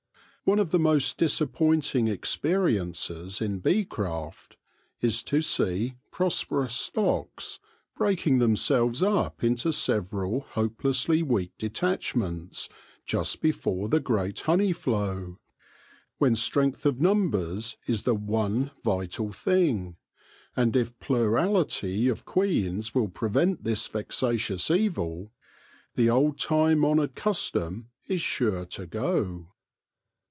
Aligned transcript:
One 0.43 0.57
of 0.59 0.71
the 0.71 0.79
most 0.79 1.17
disappointing 1.17 2.09
experiences 2.09 3.39
in 3.41 3.59
bee 3.59 3.85
craft 3.85 4.57
is 4.99 5.23
to 5.23 5.41
see 5.41 5.95
prosperous 6.11 6.73
stocks 6.73 7.59
breaking 7.95 8.39
themselves 8.39 9.01
up 9.01 9.45
into 9.45 9.71
several 9.71 10.41
hopelessly 10.41 11.23
weak 11.23 11.53
detachments 11.57 12.67
just 13.05 13.39
be 13.39 13.53
fore 13.53 13.87
the 13.87 14.01
great 14.01 14.41
honey 14.41 14.73
flow, 14.73 15.37
when 16.17 16.35
strength 16.35 16.85
of 16.85 16.99
numbers 16.99 17.77
is 17.87 18.03
the 18.03 18.15
one 18.15 18.71
vital 18.83 19.31
thing; 19.31 19.95
and 20.55 20.75
if 20.75 20.99
plurality 20.99 22.09
of 22.09 22.25
queens 22.25 22.93
will 22.93 23.07
prevent 23.09 23.63
this 23.63 23.87
vexatious 23.87 24.69
evil, 24.69 25.31
the 25.95 26.09
old 26.09 26.37
time 26.37 26.83
honoured 26.83 27.15
custom 27.15 27.89
is 28.07 28.19
sure 28.19 28.65
to 28.65 28.85
go. 28.85 29.47